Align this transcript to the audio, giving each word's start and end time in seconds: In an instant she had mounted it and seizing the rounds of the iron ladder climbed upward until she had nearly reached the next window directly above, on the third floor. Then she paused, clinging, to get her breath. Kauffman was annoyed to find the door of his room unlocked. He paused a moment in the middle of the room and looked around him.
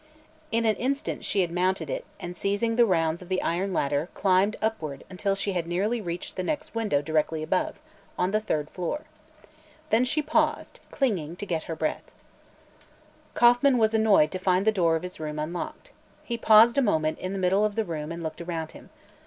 In 0.51 0.65
an 0.65 0.75
instant 0.77 1.23
she 1.23 1.41
had 1.41 1.51
mounted 1.51 1.87
it 1.87 2.05
and 2.19 2.35
seizing 2.35 2.75
the 2.75 2.87
rounds 2.87 3.21
of 3.21 3.29
the 3.29 3.39
iron 3.43 3.71
ladder 3.71 4.09
climbed 4.15 4.55
upward 4.59 5.03
until 5.11 5.35
she 5.35 5.51
had 5.53 5.67
nearly 5.67 6.01
reached 6.01 6.35
the 6.35 6.41
next 6.43 6.73
window 6.73 7.03
directly 7.03 7.43
above, 7.43 7.75
on 8.17 8.31
the 8.31 8.39
third 8.39 8.67
floor. 8.71 9.01
Then 9.91 10.03
she 10.03 10.23
paused, 10.23 10.79
clinging, 10.89 11.35
to 11.35 11.45
get 11.45 11.65
her 11.65 11.75
breath. 11.75 12.11
Kauffman 13.35 13.77
was 13.77 13.93
annoyed 13.93 14.31
to 14.31 14.39
find 14.39 14.65
the 14.65 14.71
door 14.71 14.95
of 14.95 15.03
his 15.03 15.19
room 15.19 15.37
unlocked. 15.37 15.91
He 16.23 16.35
paused 16.35 16.79
a 16.79 16.81
moment 16.81 17.19
in 17.19 17.31
the 17.33 17.37
middle 17.37 17.63
of 17.63 17.75
the 17.75 17.85
room 17.85 18.11
and 18.11 18.23
looked 18.23 18.41
around 18.41 18.71
him. 18.71 18.89